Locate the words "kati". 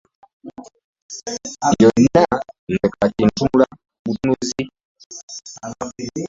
2.93-3.21